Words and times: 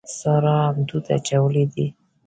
سارا 0.17 0.55
هم 0.65 0.75
دود 0.87 1.05
اچولی 1.15 1.65
دی. 1.73 1.85